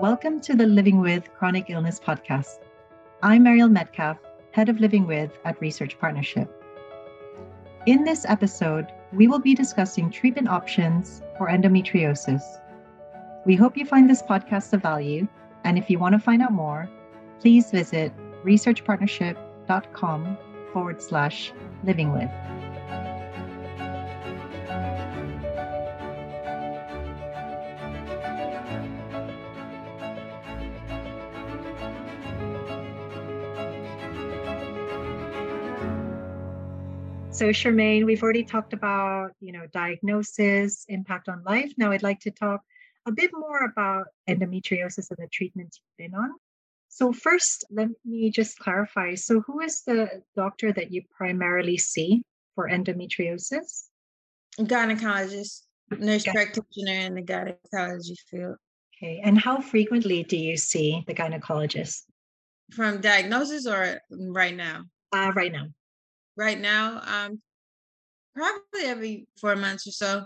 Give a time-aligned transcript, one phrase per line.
[0.00, 2.60] Welcome to the Living with Chronic Illness podcast.
[3.20, 4.16] I'm Mariel Metcalf,
[4.52, 6.48] head of Living with at Research Partnership.
[7.86, 12.42] In this episode, we will be discussing treatment options for endometriosis.
[13.44, 15.26] We hope you find this podcast of value,
[15.64, 16.88] and if you want to find out more,
[17.40, 18.12] please visit
[18.44, 20.38] researchpartnership.com
[20.72, 21.52] forward slash
[21.82, 22.30] living with.
[37.38, 41.72] So, Charmaine, we've already talked about, you know, diagnosis, impact on life.
[41.76, 42.62] Now, I'd like to talk
[43.06, 46.32] a bit more about endometriosis and the treatments you've been on.
[46.88, 49.14] So, first, let me just clarify.
[49.14, 52.22] So, who is the doctor that you primarily see
[52.56, 53.84] for endometriosis?
[54.58, 55.60] Gynecologist,
[55.96, 58.56] nurse practitioner in the gynecology field.
[58.96, 59.20] Okay.
[59.22, 62.02] And how frequently do you see the gynecologist?
[62.72, 64.86] From diagnosis or right now?
[65.12, 65.68] Uh, right now
[66.38, 67.42] right now, um,
[68.34, 70.24] probably every four months or so.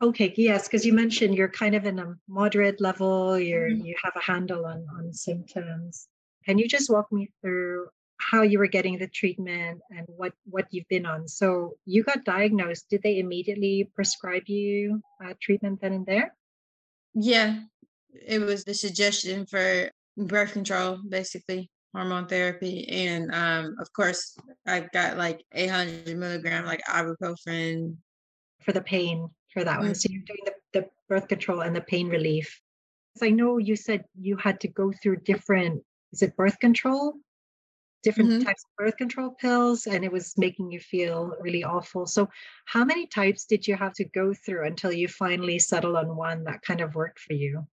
[0.00, 3.84] Okay, yes, because you mentioned you're kind of in a moderate level, you're mm-hmm.
[3.84, 6.06] you have a handle on on symptoms.
[6.44, 7.88] Can you just walk me through
[8.20, 11.26] how you were getting the treatment and what what you've been on?
[11.26, 12.86] So you got diagnosed.
[12.90, 16.32] Did they immediately prescribe you uh, treatment then and there?
[17.14, 17.58] Yeah,
[18.12, 24.36] it was the suggestion for birth control, basically hormone therapy, and um, of course,
[24.66, 27.96] I got like 800 milligram like ibuprofen
[28.60, 29.90] for the pain for that one.
[29.90, 29.96] Mm.
[29.96, 32.60] So you're doing the, the birth control and the pain relief.
[33.14, 35.82] Because I know you said you had to go through different.
[36.12, 37.14] Is it birth control?
[38.04, 38.42] Different mm-hmm.
[38.44, 42.06] types of birth control pills, and it was making you feel really awful.
[42.06, 42.28] So,
[42.66, 46.44] how many types did you have to go through until you finally settled on one
[46.44, 47.66] that kind of worked for you?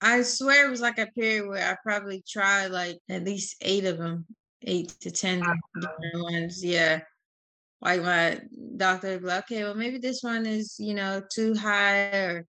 [0.00, 3.84] I swear it was like a period where I probably tried like at least eight
[3.84, 4.26] of them,
[4.62, 5.40] eight to ten
[5.80, 6.64] different ones.
[6.64, 7.00] Yeah.
[7.80, 8.40] Like my
[8.76, 12.46] doctor would be like, okay, well, maybe this one is, you know, too high or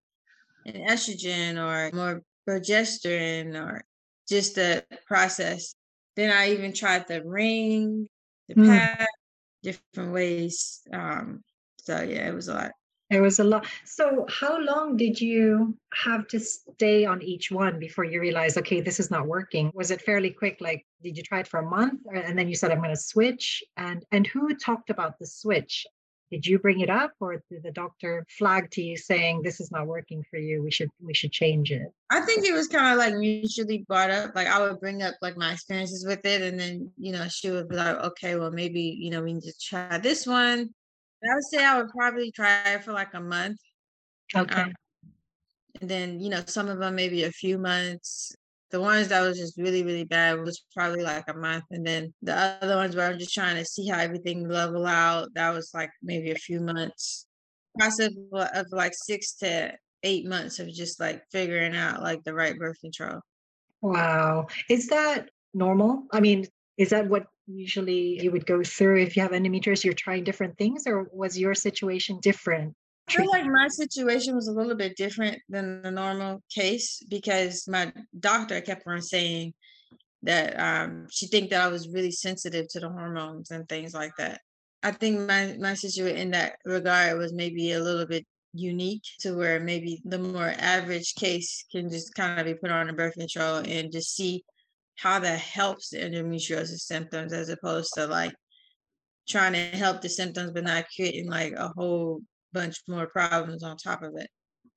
[0.66, 3.84] an estrogen or more progesterone or
[4.28, 5.76] just the process.
[6.16, 8.08] Then I even tried the ring,
[8.48, 8.68] the mm.
[8.68, 9.08] pad,
[9.64, 10.82] different ways.
[10.92, 11.44] Um,
[11.80, 12.72] so yeah, it was a lot.
[13.10, 13.66] There was a lot.
[13.86, 18.82] So, how long did you have to stay on each one before you realized, okay,
[18.82, 19.72] this is not working?
[19.74, 20.58] Was it fairly quick?
[20.60, 22.98] Like, did you try it for a month, and then you said, I'm going to
[22.98, 23.64] switch?
[23.78, 25.86] And and who talked about the switch?
[26.30, 29.72] Did you bring it up, or did the doctor flag to you saying this is
[29.72, 30.62] not working for you?
[30.62, 31.88] We should we should change it.
[32.10, 34.36] I think it was kind of like mutually brought up.
[34.36, 37.52] Like I would bring up like my experiences with it, and then you know she
[37.52, 40.74] would be like, okay, well maybe you know we need to try this one
[41.24, 43.58] I would say I would probably try it for like a month.
[44.36, 44.62] Okay.
[44.62, 44.74] Um,
[45.82, 48.36] and then, you know, some of them maybe a few months.
[48.70, 51.64] The ones that was just really, really bad was probably like a month.
[51.72, 55.30] And then the other ones where I'm just trying to see how everything level out,
[55.36, 57.26] that was like maybe a few months.
[57.80, 59.74] Process of like six to
[60.04, 63.22] eight months of just like figuring out like the right birth control.
[63.82, 64.48] Wow.
[64.70, 66.04] Is that normal?
[66.12, 66.46] I mean,
[66.78, 69.84] is that what usually you would go through if you have endometriosis?
[69.84, 72.76] You're trying different things, or was your situation different?
[73.10, 77.68] I feel like my situation was a little bit different than the normal case because
[77.68, 79.54] my doctor kept on saying
[80.24, 84.12] that um, she think that I was really sensitive to the hormones and things like
[84.18, 84.42] that.
[84.84, 89.38] I think my my situation in that regard was maybe a little bit unique to
[89.38, 93.14] where maybe the more average case can just kind of be put on a birth
[93.14, 94.44] control and just see
[94.98, 98.34] how that helps the endometriosis symptoms as opposed to like
[99.28, 102.22] trying to help the symptoms but not creating like a whole
[102.54, 104.30] bunch more problems on top of it.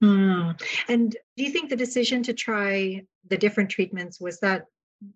[0.03, 0.61] Mm.
[0.89, 4.65] And do you think the decision to try the different treatments was that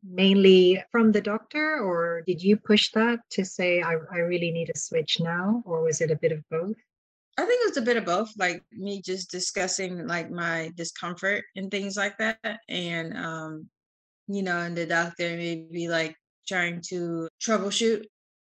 [0.02, 4.70] mainly from the doctor, or did you push that to say, I, I really need
[4.70, 6.76] a switch now, or was it a bit of both?
[7.36, 11.44] I think it was a bit of both, like me just discussing like my discomfort
[11.56, 12.60] and things like that.
[12.68, 13.68] And um,
[14.28, 16.14] you know, and the doctor may be like
[16.46, 18.04] trying to troubleshoot,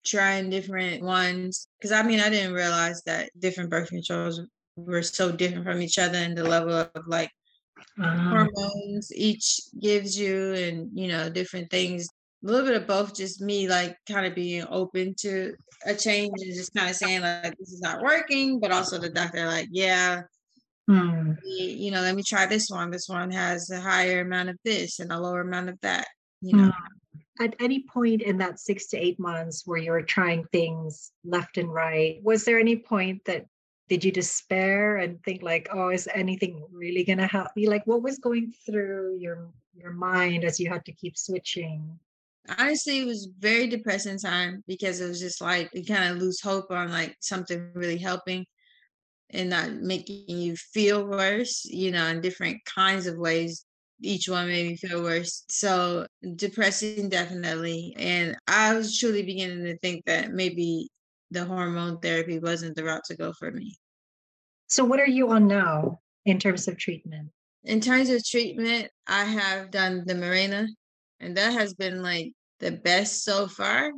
[0.05, 1.69] trying different ones.
[1.83, 4.41] Cause I mean, I didn't realize that different birth controls
[4.77, 7.31] were so different from each other and the level of like
[8.01, 8.29] uh-huh.
[8.29, 12.09] hormones each gives you and, you know, different things.
[12.43, 15.55] A little bit of both, just me like kind of being open to
[15.87, 19.11] a change and just kind of saying like this is not working, but also the
[19.11, 20.23] doctor like, yeah,
[20.91, 21.35] Hmm.
[21.45, 22.91] You know, let me try this one.
[22.91, 26.09] This one has a higher amount of this and a lower amount of that.
[26.41, 26.65] You know.
[26.65, 27.45] Hmm.
[27.45, 31.59] At any point in that six to eight months where you were trying things left
[31.59, 33.47] and right, was there any point that
[33.89, 37.69] did you despair and think like, oh, is anything really gonna help me?
[37.69, 41.99] Like what was going through your your mind as you had to keep switching?
[42.59, 46.41] Honestly, it was very depressing time because it was just like you kind of lose
[46.41, 48.45] hope on like something really helping
[49.33, 53.65] and not making you feel worse, you know, in different kinds of ways.
[54.03, 55.45] Each one made me feel worse.
[55.51, 56.07] So
[56.37, 57.95] depressing, definitely.
[57.99, 60.89] And I was truly beginning to think that maybe
[61.31, 63.77] the hormone therapy wasn't the route to go for me.
[64.69, 67.31] So, what are you on now in terms of treatment?
[67.65, 70.69] In terms of treatment, I have done the Mirena,
[71.19, 73.93] and that has been like the best so far.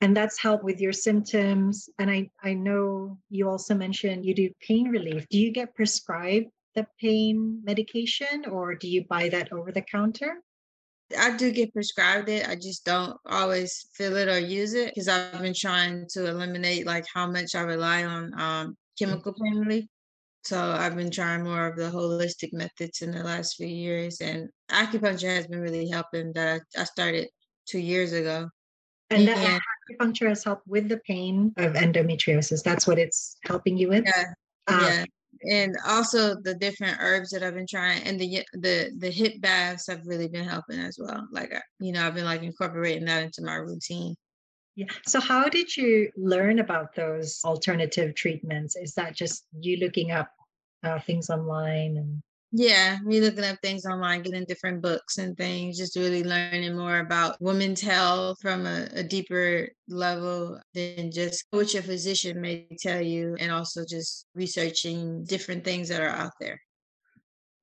[0.00, 1.88] And that's helped with your symptoms.
[1.98, 5.26] And I, I know you also mentioned you do pain relief.
[5.28, 10.42] Do you get prescribed the pain medication or do you buy that over the counter?
[11.18, 12.48] I do get prescribed it.
[12.48, 16.86] I just don't always feel it or use it because I've been trying to eliminate
[16.86, 19.84] like how much I rely on um, chemical pain relief.
[20.44, 24.48] So I've been trying more of the holistic methods in the last few years, and
[24.70, 26.32] acupuncture has been really helping.
[26.32, 27.28] That I started
[27.68, 28.48] two years ago.
[29.10, 29.60] And that
[29.90, 32.62] acupuncture has helped with the pain of endometriosis.
[32.62, 34.04] That's what it's helping you with.
[34.06, 34.24] Yeah,
[34.68, 35.04] um, yeah.
[35.50, 39.86] And also the different herbs that I've been trying, and the the the hip baths
[39.88, 41.26] have really been helping as well.
[41.32, 44.14] Like you know, I've been like incorporating that into my routine.
[44.76, 44.86] Yeah.
[45.06, 48.76] So, how did you learn about those alternative treatments?
[48.76, 50.30] Is that just you looking up
[50.84, 52.22] uh, things online and?
[52.52, 56.98] Yeah, me looking up things online, getting different books and things, just really learning more
[56.98, 63.00] about women's health from a, a deeper level than just what your physician may tell
[63.00, 66.60] you, and also just researching different things that are out there.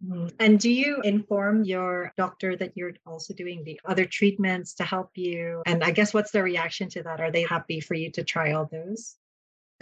[0.06, 0.28] Mm-hmm.
[0.40, 5.10] And do you inform your doctor that you're also doing the other treatments to help
[5.16, 5.64] you?
[5.66, 7.20] And I guess what's their reaction to that?
[7.20, 9.16] Are they happy for you to try all those?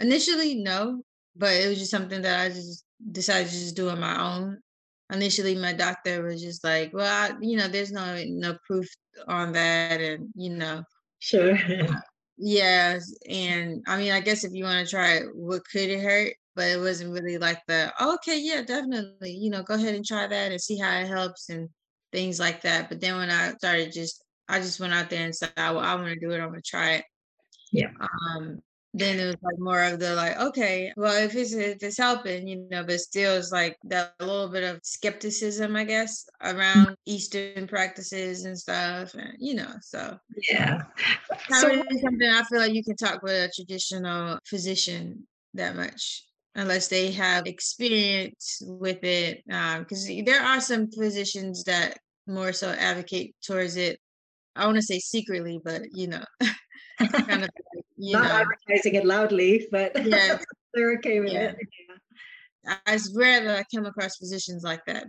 [0.00, 1.02] Initially, no,
[1.36, 4.58] but it was just something that I just decided to just do on my own.
[5.12, 8.88] Initially, my doctor was just like, "Well, I, you know, there's no no proof
[9.28, 10.82] on that, and you know,
[11.20, 11.56] sure."
[12.38, 12.98] yeah,
[13.28, 16.34] and I mean, I guess if you want to try it, what could it hurt?
[16.56, 20.26] but it wasn't really like the okay yeah definitely you know go ahead and try
[20.26, 21.68] that and see how it helps and
[22.12, 25.36] things like that but then when i started just i just went out there and
[25.36, 27.04] said well, i want to do it i'm going to try it
[27.70, 27.90] yeah
[28.30, 28.58] um
[28.98, 32.46] then it was like more of the like okay well if it's if it's helping
[32.46, 36.92] you know but still it's like that little bit of skepticism i guess around mm-hmm.
[37.06, 40.82] eastern practices and stuff and you know so yeah
[41.50, 46.26] so something i feel like you can talk with a traditional physician that much
[46.56, 49.42] unless they have experience with it.
[49.46, 54.00] Because um, there are some physicians that more so advocate towards it.
[54.56, 56.24] I want to say secretly, but you know,
[56.98, 57.50] kind of
[57.96, 58.30] you not know.
[58.30, 60.38] advertising it loudly, but yeah,
[60.74, 61.50] they're okay with yeah.
[61.50, 61.56] it.
[62.64, 62.76] Yeah.
[62.88, 65.06] It's rare that I come across physicians like that.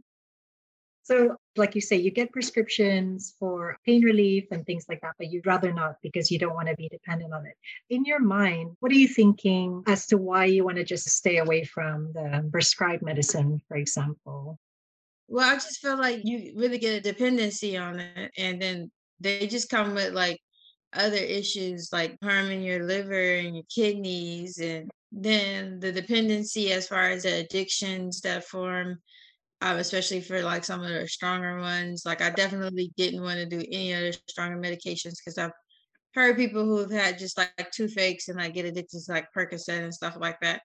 [1.04, 5.32] So, like you say, you get prescriptions for pain relief and things like that, but
[5.32, 7.54] you'd rather not because you don't want to be dependent on it.
[7.90, 11.38] In your mind, what are you thinking as to why you want to just stay
[11.38, 14.60] away from the prescribed medicine, for example?
[15.30, 18.32] Well, I just feel like you really get a dependency on it.
[18.38, 18.92] And then
[19.22, 20.42] they just come with like
[20.98, 24.58] other issues like harming your liver and your kidneys.
[24.60, 29.00] And then the dependency as far as the addictions that form
[29.62, 32.04] um, especially for like some of the stronger ones.
[32.06, 35.52] Like I definitely didn't want to do any other stronger medications because I've
[36.14, 39.28] heard people who have had just like, like toothaches and like get addicted to like
[39.36, 40.62] Percocet and stuff like that.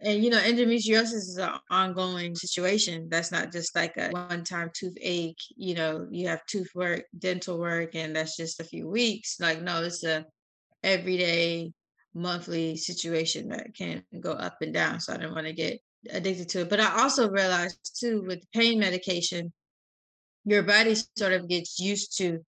[0.00, 3.08] And you know, endometriosis is an ongoing situation.
[3.08, 5.40] That's not just like a one-time toothache.
[5.56, 9.40] You know, you have tooth work, dental work, and that's just a few weeks.
[9.40, 10.24] Like, no, it's a
[10.84, 11.72] everyday,
[12.14, 15.00] monthly situation that can go up and down.
[15.00, 16.70] So I didn't want to get addicted to it.
[16.70, 19.52] But I also realized too with pain medication,
[20.44, 22.44] your body sort of gets used to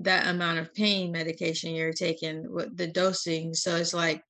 [0.00, 3.54] that amount of pain medication you're taking with the dosing.
[3.54, 4.22] So it's like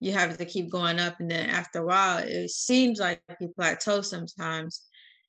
[0.00, 3.48] you have to keep going up and then after a while it seems like you
[3.56, 4.82] plateau sometimes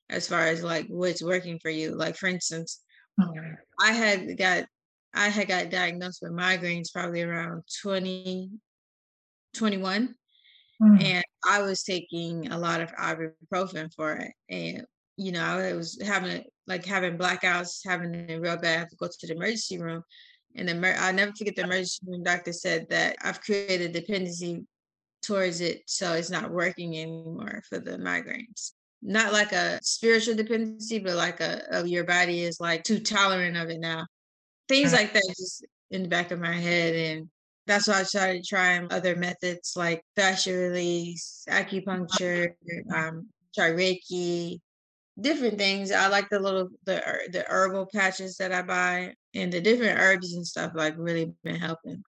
[0.08, 1.94] as far as like what's working for you.
[1.94, 2.80] Like for instance,
[3.20, 3.54] mm-hmm.
[3.80, 4.66] I had got
[5.14, 8.50] I had got diagnosed with migraines probably around 20,
[9.54, 10.14] 21.
[10.82, 11.02] Mm.
[11.02, 14.32] And I was taking a lot of ibuprofen for it.
[14.50, 14.84] And,
[15.16, 18.76] you know, I was having like having blackouts, having it real bad.
[18.76, 20.02] I have to go to the emergency room.
[20.56, 24.64] And the I never forget the emergency room doctor said that I've created a dependency
[25.22, 25.82] towards it.
[25.86, 28.72] So it's not working anymore for the migraines.
[29.02, 33.56] Not like a spiritual dependency, but like a, a your body is like too tolerant
[33.56, 34.06] of it now.
[34.68, 36.94] Things like that just in the back of my head.
[36.94, 37.28] And
[37.66, 42.54] that's why I started trying other methods like fascia release, acupuncture,
[42.94, 44.60] um, try Reiki,
[45.20, 45.92] different things.
[45.92, 50.34] I like the little the the herbal patches that I buy and the different herbs
[50.34, 52.02] and stuff like really been helping.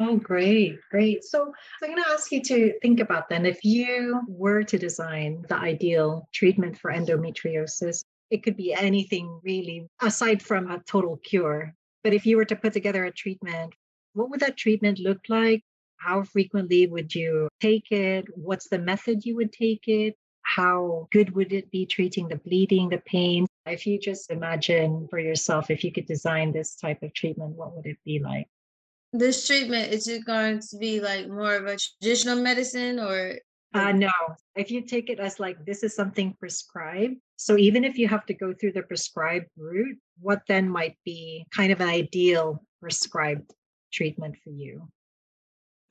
[0.00, 1.24] Oh, great, great.
[1.24, 1.52] So,
[1.82, 5.56] I'm going to ask you to think about then if you were to design the
[5.56, 11.74] ideal treatment for endometriosis, it could be anything really aside from a total cure.
[12.04, 13.74] But if you were to put together a treatment,
[14.12, 15.62] what would that treatment look like?
[15.96, 18.26] How frequently would you take it?
[18.34, 20.14] What's the method you would take it?
[20.48, 23.46] How good would it be treating the bleeding, the pain?
[23.66, 27.76] If you just imagine for yourself, if you could design this type of treatment, what
[27.76, 28.48] would it be like?
[29.12, 33.36] This treatment, is it going to be like more of a traditional medicine or
[33.74, 34.10] uh, no,
[34.56, 37.16] if you take it as like this is something prescribed.
[37.36, 41.44] So even if you have to go through the prescribed route, what then might be
[41.54, 43.52] kind of an ideal prescribed
[43.92, 44.88] treatment for you?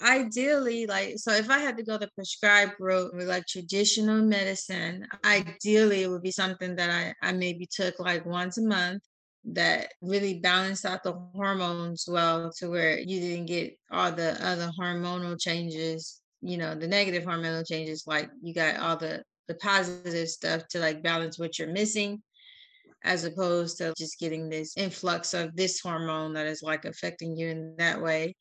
[0.01, 5.07] Ideally, like, so if I had to go the prescribed route with like traditional medicine,
[5.25, 9.01] ideally it would be something that I, I maybe took like once a month
[9.53, 14.69] that really balanced out the hormones well to where you didn't get all the other
[14.77, 20.27] hormonal changes you know the negative hormonal changes like you got all the the positive
[20.27, 22.21] stuff to like balance what you're missing
[23.03, 27.47] as opposed to just getting this influx of this hormone that is like affecting you
[27.47, 28.35] in that way.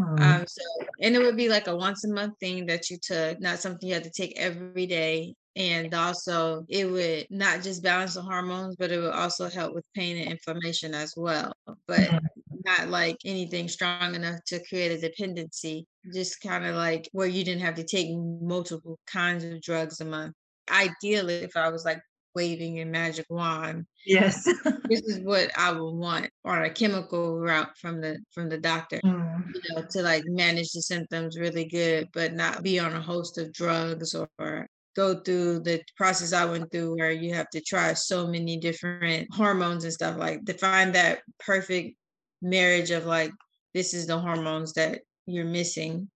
[0.00, 0.62] Um so
[1.00, 3.88] and it would be like a once a month thing that you took not something
[3.88, 8.74] you had to take every day and also it would not just balance the hormones
[8.76, 11.52] but it would also help with pain and inflammation as well
[11.86, 12.16] but mm-hmm.
[12.64, 17.44] not like anything strong enough to create a dependency just kind of like where you
[17.44, 20.34] didn't have to take multiple kinds of drugs a month
[20.70, 22.00] ideally if i was like
[22.34, 24.44] waving a magic wand yes
[24.88, 29.00] this is what i would want on a chemical route from the from the doctor
[29.04, 29.44] mm.
[29.54, 33.38] you know to like manage the symptoms really good but not be on a host
[33.38, 37.94] of drugs or go through the process I went through where you have to try
[37.94, 41.96] so many different hormones and stuff like to find that perfect
[42.42, 43.32] marriage of like
[43.72, 46.10] this is the hormones that you're missing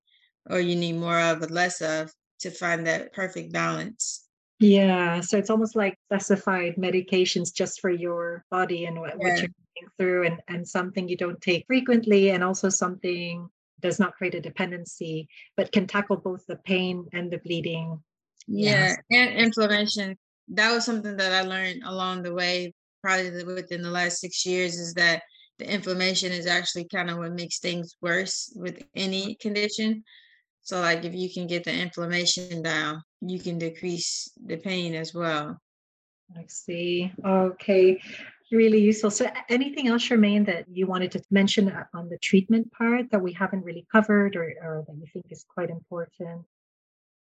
[0.51, 4.26] or you need more of or less of to find that perfect balance.
[4.59, 9.17] Yeah, so it's almost like specified medications just for your body and what, yeah.
[9.17, 13.49] what you're going through and and something you don't take frequently and also something
[13.81, 18.01] does not create a dependency but can tackle both the pain and the bleeding
[18.49, 20.17] yeah, and inflammation.
[20.49, 24.79] That was something that I learned along the way, probably within the last six years,
[24.79, 25.23] is that
[25.59, 30.05] the inflammation is actually kind of what makes things worse with any condition.
[30.67, 35.15] So, like, if you can get the inflammation down, you can decrease the pain as
[35.15, 35.61] well.
[36.37, 37.13] I see.
[37.25, 38.01] Okay.
[38.51, 39.13] Really useful.
[39.13, 43.23] So, anything else, Charmaine, that you wanted to mention uh, on the treatment part that
[43.23, 46.45] we haven't really covered or, or that you think is quite important?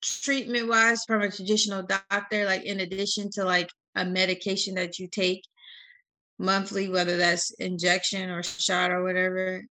[0.02, 5.06] treatment wise from a traditional doctor, like in addition to like a medication that you
[5.06, 5.44] take
[6.40, 9.64] monthly, whether that's injection or shot or whatever,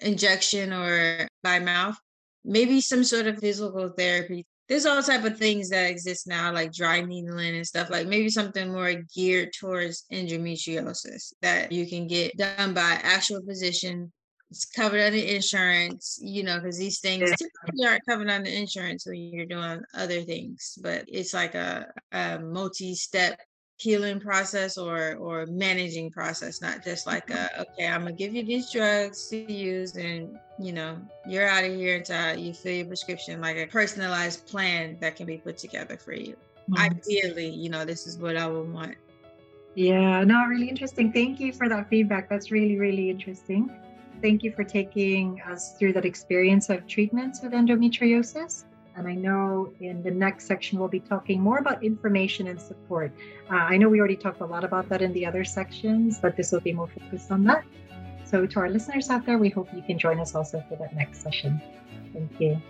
[0.00, 1.98] injection or by mouth,
[2.44, 4.46] maybe some sort of physical therapy.
[4.68, 7.90] There's all type of things that exist now, like dry needling and stuff.
[7.90, 14.10] Like maybe something more geared towards endometriosis that you can get done by actual physician
[14.54, 19.16] it's covered under insurance, you know, because these things typically aren't covered under insurance when
[19.16, 20.78] you're doing other things.
[20.80, 23.40] But it's like a, a multi-step
[23.76, 28.44] healing process or or managing process, not just like a okay, I'm gonna give you
[28.44, 32.86] these drugs to use, and you know, you're out of here until you fill your
[32.86, 33.40] prescription.
[33.40, 36.36] Like a personalized plan that can be put together for you.
[36.70, 36.78] Mm-hmm.
[36.78, 38.96] Ideally, you know, this is what I would want.
[39.74, 41.12] Yeah, no, really interesting.
[41.12, 42.28] Thank you for that feedback.
[42.28, 43.70] That's really, really interesting.
[44.22, 48.64] Thank you for taking us through that experience of treatments with endometriosis.
[48.96, 53.12] And I know in the next section, we'll be talking more about information and support.
[53.50, 56.36] Uh, I know we already talked a lot about that in the other sections, but
[56.36, 57.64] this will be more focused on that.
[58.24, 60.94] So, to our listeners out there, we hope you can join us also for that
[60.94, 61.60] next session.
[62.12, 62.60] Thank you.